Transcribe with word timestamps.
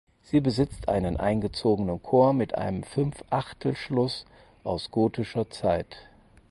Sie 0.23 0.41
besitzt 0.41 0.89
einen 0.89 1.17
eingezogener 1.17 1.99
Chor 1.99 2.33
mit 2.33 2.57
einem 2.57 2.81
Fünfachtelschluss 2.81 4.25
aus 4.63 4.89
gotischer 4.89 5.51
Zeit. 5.51 6.09